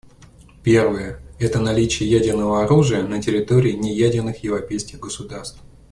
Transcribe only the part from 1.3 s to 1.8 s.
это